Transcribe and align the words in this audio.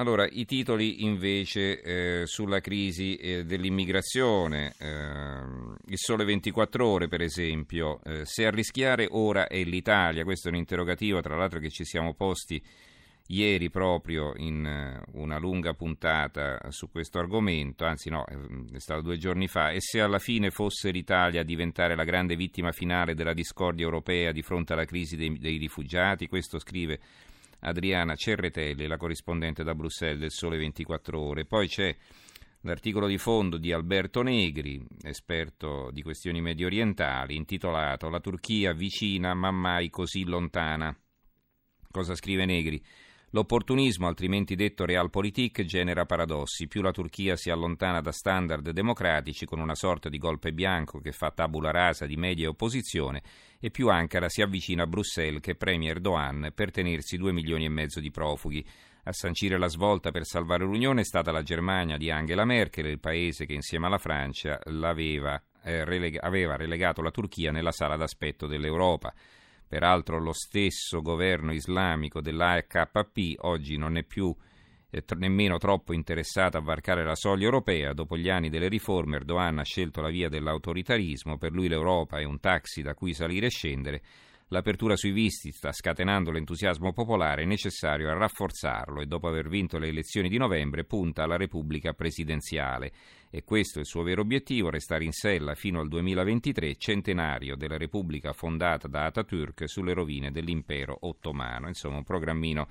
Allora, 0.00 0.26
i 0.26 0.46
titoli 0.46 1.04
invece 1.04 1.82
eh, 1.82 2.26
sulla 2.26 2.60
crisi 2.60 3.16
eh, 3.16 3.44
dell'immigrazione, 3.44 4.72
eh, 4.78 4.88
il 5.88 5.98
sole 5.98 6.24
24 6.24 6.86
ore 6.86 7.06
per 7.06 7.20
esempio, 7.20 8.00
eh, 8.04 8.24
se 8.24 8.46
a 8.46 8.50
rischiare 8.50 9.08
ora 9.10 9.46
è 9.46 9.62
l'Italia, 9.62 10.24
questo 10.24 10.48
è 10.48 10.52
un 10.52 10.56
interrogativo 10.56 11.20
tra 11.20 11.36
l'altro 11.36 11.58
che 11.58 11.68
ci 11.68 11.84
siamo 11.84 12.14
posti 12.14 12.62
ieri 13.26 13.68
proprio 13.68 14.32
in 14.36 14.64
eh, 14.64 15.02
una 15.18 15.38
lunga 15.38 15.74
puntata 15.74 16.58
su 16.70 16.90
questo 16.90 17.18
argomento, 17.18 17.84
anzi 17.84 18.08
no, 18.08 18.24
è 18.24 18.78
stato 18.78 19.02
due 19.02 19.18
giorni 19.18 19.48
fa, 19.48 19.70
e 19.70 19.82
se 19.82 20.00
alla 20.00 20.18
fine 20.18 20.48
fosse 20.48 20.92
l'Italia 20.92 21.42
a 21.42 21.44
diventare 21.44 21.94
la 21.94 22.04
grande 22.04 22.36
vittima 22.36 22.72
finale 22.72 23.14
della 23.14 23.34
discordia 23.34 23.84
europea 23.84 24.32
di 24.32 24.40
fronte 24.40 24.72
alla 24.72 24.86
crisi 24.86 25.16
dei, 25.16 25.38
dei 25.38 25.58
rifugiati, 25.58 26.26
questo 26.26 26.58
scrive 26.58 26.98
Adriana 27.60 28.14
Cerretelli, 28.14 28.86
la 28.86 28.96
corrispondente 28.96 29.62
da 29.62 29.74
Bruxelles 29.74 30.18
del 30.18 30.30
Sole 30.30 30.56
24 30.58 31.20
Ore. 31.20 31.44
Poi 31.44 31.68
c'è 31.68 31.94
l'articolo 32.62 33.06
di 33.06 33.18
fondo 33.18 33.56
di 33.56 33.72
Alberto 33.72 34.22
Negri, 34.22 34.84
esperto 35.02 35.90
di 35.92 36.02
questioni 36.02 36.40
medio 36.40 36.66
orientali, 36.66 37.36
intitolato 37.36 38.08
La 38.08 38.20
Turchia 38.20 38.72
vicina 38.72 39.34
ma 39.34 39.50
mai 39.50 39.90
così 39.90 40.24
lontana. 40.24 40.94
Cosa 41.90 42.14
scrive 42.14 42.44
Negri? 42.44 42.82
L'opportunismo, 43.32 44.08
altrimenti 44.08 44.56
detto 44.56 44.84
realpolitik, 44.84 45.62
genera 45.62 46.04
paradossi. 46.04 46.66
Più 46.66 46.82
la 46.82 46.90
Turchia 46.90 47.36
si 47.36 47.48
allontana 47.48 48.00
da 48.00 48.10
standard 48.10 48.70
democratici 48.70 49.46
con 49.46 49.60
una 49.60 49.76
sorta 49.76 50.08
di 50.08 50.18
golpe 50.18 50.52
bianco 50.52 50.98
che 50.98 51.12
fa 51.12 51.30
tabula 51.30 51.70
rasa 51.70 52.06
di 52.06 52.16
media 52.16 52.46
e 52.46 52.48
opposizione, 52.48 53.22
e 53.60 53.70
più 53.70 53.88
Ankara 53.88 54.28
si 54.28 54.42
avvicina 54.42 54.82
a 54.82 54.88
Bruxelles 54.88 55.40
che 55.40 55.54
premia 55.54 55.90
Erdogan 55.90 56.50
per 56.52 56.72
tenersi 56.72 57.16
due 57.18 57.30
milioni 57.30 57.66
e 57.66 57.68
mezzo 57.68 58.00
di 58.00 58.10
profughi. 58.10 58.66
A 59.04 59.12
sancire 59.12 59.58
la 59.58 59.68
svolta 59.68 60.10
per 60.10 60.24
salvare 60.24 60.64
l'Unione 60.64 61.02
è 61.02 61.04
stata 61.04 61.30
la 61.30 61.42
Germania 61.42 61.96
di 61.96 62.10
Angela 62.10 62.44
Merkel, 62.44 62.86
il 62.86 62.98
paese 62.98 63.46
che 63.46 63.54
insieme 63.54 63.86
alla 63.86 63.98
Francia 63.98 64.58
eh, 64.58 65.84
releg- 65.84 66.18
aveva 66.20 66.56
relegato 66.56 67.00
la 67.00 67.12
Turchia 67.12 67.52
nella 67.52 67.70
sala 67.70 67.96
d'aspetto 67.96 68.48
dell'Europa. 68.48 69.14
Peraltro 69.70 70.18
lo 70.18 70.32
stesso 70.32 71.00
governo 71.00 71.52
islamico 71.52 72.20
dell'AKP 72.20 73.36
oggi 73.42 73.76
non 73.76 73.96
è 73.96 74.02
più 74.02 74.34
eh, 74.90 75.04
nemmeno 75.16 75.58
troppo 75.58 75.92
interessato 75.92 76.56
a 76.56 76.60
varcare 76.60 77.04
la 77.04 77.14
soglia 77.14 77.44
europea. 77.44 77.92
Dopo 77.92 78.16
gli 78.16 78.28
anni 78.28 78.48
delle 78.48 78.66
riforme 78.66 79.18
Erdogan 79.18 79.60
ha 79.60 79.62
scelto 79.62 80.00
la 80.00 80.08
via 80.08 80.28
dell'autoritarismo, 80.28 81.38
per 81.38 81.52
lui 81.52 81.68
l'Europa 81.68 82.18
è 82.18 82.24
un 82.24 82.40
taxi 82.40 82.82
da 82.82 82.94
cui 82.94 83.14
salire 83.14 83.46
e 83.46 83.50
scendere. 83.50 84.02
L'apertura 84.52 84.96
sui 84.96 85.12
visti 85.12 85.52
sta 85.52 85.70
scatenando 85.70 86.32
l'entusiasmo 86.32 86.92
popolare, 86.92 87.44
necessario 87.44 88.12
rafforzarlo 88.12 89.00
e 89.00 89.06
dopo 89.06 89.28
aver 89.28 89.48
vinto 89.48 89.78
le 89.78 89.86
elezioni 89.86 90.28
di 90.28 90.38
novembre 90.38 90.82
punta 90.82 91.22
alla 91.22 91.36
Repubblica 91.36 91.92
presidenziale. 91.92 92.90
E 93.30 93.44
questo 93.44 93.78
è 93.78 93.82
il 93.82 93.86
suo 93.86 94.02
vero 94.02 94.22
obiettivo, 94.22 94.68
restare 94.68 95.04
in 95.04 95.12
sella 95.12 95.54
fino 95.54 95.78
al 95.78 95.86
2023, 95.86 96.74
centenario 96.78 97.54
della 97.54 97.76
Repubblica 97.76 98.32
fondata 98.32 98.88
da 98.88 99.04
Atatürk 99.04 99.68
sulle 99.68 99.94
rovine 99.94 100.32
dell'impero 100.32 100.98
ottomano. 101.02 101.68
Insomma, 101.68 101.98
un 101.98 102.04
programmino 102.04 102.66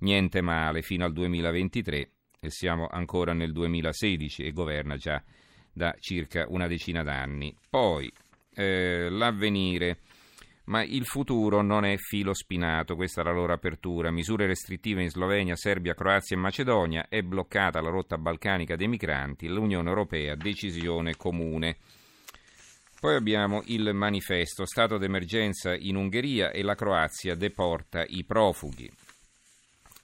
niente 0.00 0.42
male 0.42 0.82
fino 0.82 1.06
al 1.06 1.14
2023 1.14 2.10
e 2.38 2.50
siamo 2.50 2.86
ancora 2.86 3.32
nel 3.32 3.52
2016 3.52 4.44
e 4.44 4.52
governa 4.52 4.98
già 4.98 5.24
da 5.72 5.96
circa 5.98 6.44
una 6.48 6.66
decina 6.66 7.02
d'anni. 7.02 7.56
Poi 7.70 8.12
eh, 8.54 9.08
l'avvenire 9.08 10.00
ma 10.66 10.82
il 10.82 11.04
futuro 11.04 11.60
non 11.60 11.84
è 11.84 11.96
filo 11.96 12.32
spinato, 12.32 12.94
questa 12.96 13.20
è 13.20 13.24
la 13.24 13.32
loro 13.32 13.52
apertura. 13.52 14.10
Misure 14.10 14.46
restrittive 14.46 15.02
in 15.02 15.10
Slovenia, 15.10 15.56
Serbia, 15.56 15.94
Croazia 15.94 16.36
e 16.36 16.40
Macedonia, 16.40 17.06
è 17.08 17.22
bloccata 17.22 17.80
la 17.80 17.90
rotta 17.90 18.16
balcanica 18.16 18.76
dei 18.76 18.88
migranti, 18.88 19.48
l'Unione 19.48 19.88
Europea, 19.88 20.34
decisione 20.34 21.16
comune. 21.16 21.76
Poi 22.98 23.16
abbiamo 23.16 23.62
il 23.66 23.92
manifesto, 23.92 24.64
stato 24.64 24.96
d'emergenza 24.96 25.74
in 25.74 25.96
Ungheria 25.96 26.50
e 26.50 26.62
la 26.62 26.74
Croazia 26.74 27.34
deporta 27.34 28.02
i 28.06 28.24
profughi. 28.24 28.90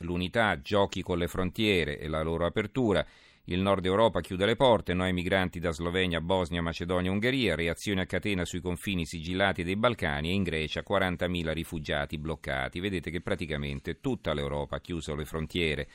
L'unità, 0.01 0.61
giochi 0.61 1.01
con 1.01 1.17
le 1.17 1.27
frontiere 1.27 1.99
e 1.99 2.09
la 2.09 2.23
loro 2.23 2.45
apertura. 2.45 3.07
Il 3.51 3.63
nord 3.63 3.85
Europa 3.85 4.21
chiude 4.21 4.47
le 4.47 4.55
porte, 4.55 4.95
no 4.95 5.03
ai 5.03 5.13
migranti 5.13 5.59
da 5.59 5.73
Slovenia, 5.73 6.21
Bosnia, 6.21 6.63
Macedonia, 6.63 7.11
Ungheria, 7.11 7.57
reazioni 7.57 7.99
a 7.99 8.07
catena 8.07 8.45
sui 8.45 8.61
confini 8.61 9.05
sigillati 9.05 9.65
dei 9.65 9.75
Balcani 9.75 10.31
e 10.31 10.35
in 10.35 10.45
Grecia 10.45 10.85
40.000 10.89 11.53
rifugiati 11.53 12.17
bloccati. 12.17 12.79
Vedete 12.79 13.11
che 13.11 13.21
praticamente 13.21 13.99
tutta 13.99 14.35
l'Europa 14.35 14.77
ha 14.77 14.81
chiuso 14.81 15.17
le 15.17 15.25
frontiere, 15.25 15.89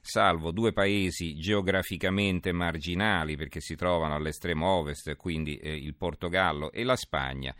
salvo 0.00 0.52
due 0.52 0.72
paesi 0.72 1.34
geograficamente 1.34 2.52
marginali 2.52 3.36
perché 3.36 3.58
si 3.58 3.74
trovano 3.74 4.14
all'estremo 4.14 4.68
ovest, 4.68 5.16
quindi 5.16 5.56
eh, 5.56 5.74
il 5.74 5.96
Portogallo 5.96 6.70
e 6.70 6.84
la 6.84 6.94
Spagna 6.94 7.52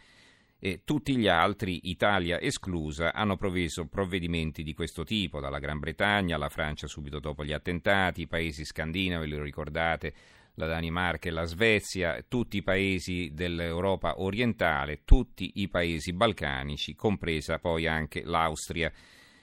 e 0.63 0.83
tutti 0.85 1.17
gli 1.17 1.27
altri, 1.27 1.89
Italia 1.89 2.39
esclusa, 2.39 3.15
hanno 3.15 3.37
preso 3.37 3.87
provvedimenti 3.87 4.63
di 4.63 4.75
questo 4.75 5.05
tipo, 5.05 5.41
dalla 5.41 5.59
Gran 5.59 5.79
Bretagna 5.79 6.37
alla 6.37 6.51
Francia 6.51 6.87
subito 6.87 7.19
dopo 7.19 7.45
gli 7.45 7.53
attentati, 7.53 8.23
i 8.23 8.27
paesi 8.27 8.67
scandinavi, 8.67 9.27
lo 9.27 9.43
ricordate, 9.43 10.13
la 10.55 10.67
Danimarca 10.67 11.31
e 11.31 11.33
la 11.33 11.45
Svezia, 11.45 12.23
tutti 12.29 12.59
i 12.59 12.63
paesi 12.63 13.31
dell'Europa 13.33 14.21
orientale, 14.21 15.01
tutti 15.07 15.53
i 15.55 15.69
paesi 15.69 16.13
balcanici, 16.13 16.95
compresa 16.95 17.59
poi 17.59 17.87
anche 17.87 18.23
l'Austria. 18.23 18.93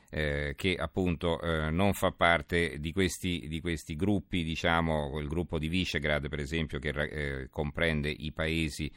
Eh, 0.10 0.54
che 0.56 0.76
appunto 0.76 1.38
eh, 1.42 1.70
non 1.70 1.92
fa 1.92 2.12
parte 2.12 2.80
di 2.80 2.94
questi, 2.94 3.46
di 3.50 3.60
questi, 3.60 3.98
gruppi, 3.98 4.42
diciamo, 4.42 5.20
il 5.20 5.28
gruppo 5.28 5.60
di 5.60 5.68
Visegrad 5.68 6.30
per 6.30 6.40
esempio 6.40 6.80
che 6.80 6.92
eh, 6.92 7.50
comprende 7.50 8.10
i 8.10 8.32
paesi 8.32 8.90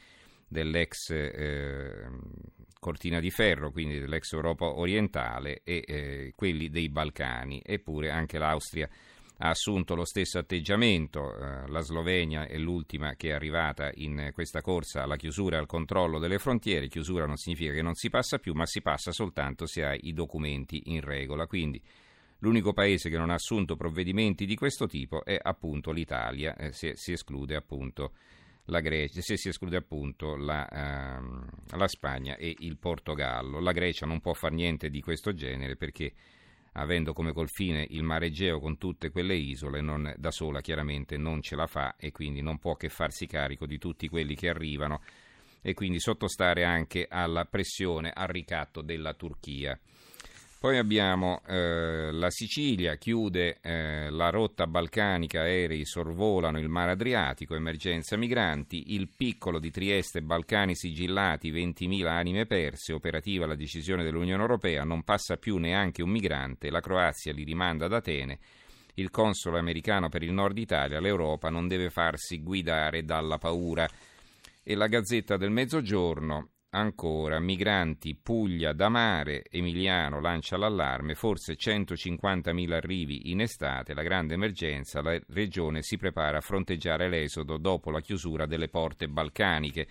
dell'ex 0.51 1.11
eh, 1.11 2.09
Cortina 2.77 3.19
di 3.21 3.31
Ferro, 3.31 3.71
quindi 3.71 3.99
dell'ex 3.99 4.33
Europa 4.33 4.65
orientale 4.65 5.61
e 5.63 5.83
eh, 5.87 6.33
quelli 6.35 6.69
dei 6.69 6.89
Balcani, 6.89 7.61
eppure 7.63 8.09
anche 8.09 8.37
l'Austria 8.37 8.89
ha 9.43 9.49
assunto 9.49 9.95
lo 9.95 10.03
stesso 10.03 10.37
atteggiamento, 10.37 11.35
eh, 11.35 11.67
la 11.67 11.79
Slovenia 11.79 12.47
è 12.47 12.57
l'ultima 12.57 13.15
che 13.15 13.29
è 13.29 13.31
arrivata 13.31 13.89
in 13.95 14.31
questa 14.33 14.61
corsa 14.61 15.03
alla 15.03 15.15
chiusura 15.15 15.55
e 15.55 15.59
al 15.59 15.67
controllo 15.67 16.19
delle 16.19 16.37
frontiere, 16.37 16.89
chiusura 16.89 17.25
non 17.25 17.37
significa 17.37 17.71
che 17.71 17.81
non 17.81 17.95
si 17.95 18.09
passa 18.09 18.37
più, 18.37 18.53
ma 18.53 18.65
si 18.65 18.81
passa 18.81 19.11
soltanto 19.11 19.65
se 19.65 19.85
hai 19.85 19.99
i 20.03 20.13
documenti 20.13 20.81
in 20.87 21.01
regola, 21.01 21.47
quindi 21.47 21.81
l'unico 22.39 22.73
paese 22.73 23.09
che 23.09 23.17
non 23.17 23.29
ha 23.29 23.35
assunto 23.35 23.75
provvedimenti 23.75 24.45
di 24.45 24.55
questo 24.55 24.85
tipo 24.85 25.23
è 25.23 25.37
appunto 25.41 25.91
l'Italia, 25.91 26.55
eh, 26.55 26.71
se 26.73 26.95
si 26.95 27.13
esclude 27.13 27.55
appunto 27.55 28.13
la 28.71 28.79
Grecia, 28.79 29.21
se 29.21 29.35
si 29.35 29.49
esclude 29.49 29.75
appunto 29.75 30.37
la, 30.37 30.67
ehm, 30.67 31.45
la 31.75 31.87
Spagna 31.87 32.37
e 32.37 32.55
il 32.59 32.77
Portogallo. 32.77 33.59
La 33.59 33.73
Grecia 33.73 34.05
non 34.05 34.21
può 34.21 34.33
fare 34.33 34.55
niente 34.55 34.89
di 34.89 35.01
questo 35.01 35.33
genere 35.33 35.75
perché 35.75 36.13
avendo 36.73 37.11
come 37.11 37.33
confine 37.33 37.85
il 37.89 38.01
mare 38.01 38.27
Egeo 38.27 38.61
con 38.61 38.77
tutte 38.77 39.09
quelle 39.09 39.35
isole, 39.35 39.81
non, 39.81 40.13
da 40.17 40.31
sola 40.31 40.61
chiaramente 40.61 41.17
non 41.17 41.41
ce 41.41 41.57
la 41.57 41.67
fa 41.67 41.97
e 41.97 42.11
quindi 42.11 42.41
non 42.41 42.59
può 42.59 42.75
che 42.75 42.87
farsi 42.87 43.27
carico 43.27 43.65
di 43.65 43.77
tutti 43.77 44.07
quelli 44.07 44.35
che 44.35 44.47
arrivano 44.47 45.01
e 45.61 45.73
quindi 45.73 45.99
sottostare 45.99 46.63
anche 46.63 47.07
alla 47.09 47.43
pressione, 47.43 48.11
al 48.15 48.29
ricatto 48.29 48.81
della 48.81 49.13
Turchia. 49.13 49.77
Poi 50.61 50.77
abbiamo 50.77 51.41
eh, 51.47 52.11
la 52.11 52.29
Sicilia, 52.29 52.93
chiude 52.97 53.57
eh, 53.63 54.11
la 54.11 54.29
rotta 54.29 54.67
balcanica, 54.67 55.41
aerei 55.41 55.85
sorvolano 55.85 56.59
il 56.59 56.69
mare 56.69 56.91
Adriatico, 56.91 57.55
emergenza 57.55 58.15
migranti, 58.15 58.93
il 58.93 59.09
piccolo 59.09 59.57
di 59.57 59.71
Trieste, 59.71 60.21
Balcani 60.21 60.75
sigillati, 60.75 61.51
20.000 61.51 62.05
anime 62.05 62.45
perse, 62.45 62.93
operativa 62.93 63.47
la 63.47 63.55
decisione 63.55 64.03
dell'Unione 64.03 64.39
Europea, 64.39 64.83
non 64.83 65.01
passa 65.01 65.37
più 65.37 65.57
neanche 65.57 66.03
un 66.03 66.11
migrante, 66.11 66.69
la 66.69 66.79
Croazia 66.79 67.33
li 67.33 67.43
rimanda 67.43 67.85
ad 67.85 67.93
Atene, 67.93 68.37
il 68.93 69.09
console 69.09 69.57
americano 69.57 70.09
per 70.09 70.21
il 70.21 70.31
nord 70.31 70.59
Italia, 70.59 70.99
l'Europa 70.99 71.49
non 71.49 71.67
deve 71.67 71.89
farsi 71.89 72.43
guidare 72.43 73.03
dalla 73.03 73.39
paura. 73.39 73.89
E 74.61 74.75
la 74.75 74.85
Gazzetta 74.85 75.37
del 75.37 75.49
Mezzogiorno, 75.49 76.49
Ancora, 76.73 77.37
migranti, 77.41 78.15
Puglia 78.15 78.71
da 78.71 78.87
mare, 78.87 79.43
Emiliano 79.51 80.21
lancia 80.21 80.55
l'allarme, 80.55 81.15
forse 81.15 81.57
150.000 81.57 82.71
arrivi 82.71 83.29
in 83.29 83.41
estate, 83.41 83.93
la 83.93 84.03
grande 84.03 84.35
emergenza, 84.35 85.01
la 85.01 85.19
regione 85.27 85.81
si 85.81 85.97
prepara 85.97 86.37
a 86.37 86.41
fronteggiare 86.41 87.09
l'esodo 87.09 87.57
dopo 87.57 87.91
la 87.91 87.99
chiusura 87.99 88.45
delle 88.45 88.69
porte 88.69 89.09
balcaniche. 89.09 89.85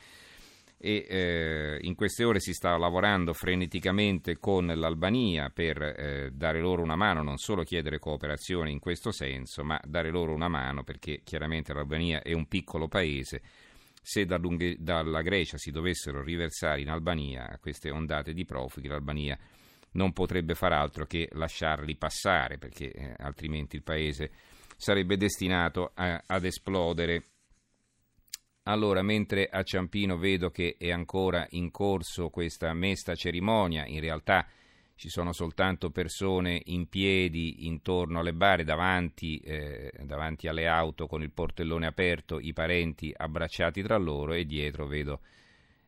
E 0.79 1.07
eh, 1.07 1.79
in 1.83 1.95
queste 1.95 2.25
ore 2.25 2.41
si 2.41 2.55
sta 2.55 2.75
lavorando 2.79 3.35
freneticamente 3.35 4.39
con 4.39 4.65
l'Albania 4.65 5.51
per 5.51 5.83
eh, 5.83 6.31
dare 6.33 6.61
loro 6.61 6.81
una 6.81 6.97
mano, 6.97 7.23
non 7.23 7.37
solo 7.37 7.63
chiedere 7.63 7.99
cooperazione 7.99 8.71
in 8.71 8.79
questo 8.79 9.13
senso, 9.13 9.63
ma 9.63 9.79
dare 9.85 10.09
loro 10.09 10.33
una 10.33 10.49
mano 10.49 10.83
perché 10.83 11.21
chiaramente 11.25 11.75
l'Albania 11.75 12.23
è 12.23 12.33
un 12.33 12.47
piccolo 12.47 12.89
paese 12.89 13.43
se 14.01 14.25
dalla 14.25 15.23
Grecia 15.23 15.59
si 15.59 15.71
dovessero 15.71 16.23
riversare 16.23 16.81
in 16.81 16.89
Albania 16.89 17.59
queste 17.61 17.91
ondate 17.91 18.33
di 18.33 18.45
profughi, 18.45 18.89
l'Albania 18.89 19.39
non 19.93 20.13
potrebbe 20.13 20.55
far 20.55 20.73
altro 20.73 21.05
che 21.07 21.29
lasciarli 21.33 21.97
passare, 21.97 22.59
perché 22.59 22.93
eh, 22.93 23.15
altrimenti 23.19 23.77
il 23.77 23.83
paese 23.83 24.31
sarebbe 24.77 25.17
destinato 25.17 25.93
a, 25.95 26.23
ad 26.27 26.45
esplodere. 26.45 27.25
Allora, 28.65 29.03
mentre 29.03 29.47
a 29.47 29.63
Ciampino 29.63 30.17
vedo 30.17 30.51
che 30.51 30.77
è 30.79 30.91
ancora 30.91 31.47
in 31.51 31.71
corso 31.71 32.29
questa 32.29 32.73
mesta 32.73 33.15
cerimonia, 33.15 33.85
in 33.87 34.01
realtà 34.01 34.47
ci 35.01 35.09
sono 35.09 35.33
soltanto 35.33 35.89
persone 35.89 36.61
in 36.67 36.87
piedi 36.87 37.67
intorno 37.67 38.19
alle 38.19 38.35
bare, 38.35 38.65
davanti, 38.65 39.39
eh, 39.39 39.91
davanti 40.03 40.47
alle 40.47 40.67
auto 40.67 41.07
con 41.07 41.23
il 41.23 41.31
portellone 41.31 41.87
aperto, 41.87 42.39
i 42.39 42.53
parenti 42.53 43.11
abbracciati 43.17 43.81
tra 43.81 43.97
loro 43.97 44.35
e 44.35 44.45
dietro 44.45 44.87
vedo 44.87 45.21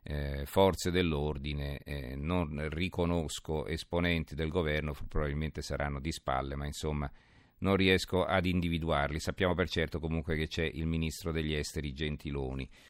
eh, 0.04 0.46
forze 0.46 0.90
dell'ordine, 0.90 1.80
eh, 1.84 2.16
non 2.16 2.66
riconosco 2.70 3.66
esponenti 3.66 4.34
del 4.34 4.48
governo, 4.48 4.94
probabilmente 5.06 5.60
saranno 5.60 6.00
di 6.00 6.10
spalle, 6.10 6.56
ma 6.56 6.64
insomma 6.64 7.12
non 7.58 7.76
riesco 7.76 8.24
ad 8.24 8.46
individuarli. 8.46 9.20
Sappiamo 9.20 9.52
per 9.52 9.68
certo 9.68 10.00
comunque 10.00 10.36
che 10.36 10.46
c'è 10.48 10.64
il 10.64 10.86
ministro 10.86 11.32
degli 11.32 11.52
esteri 11.52 11.92
Gentiloni. 11.92 12.66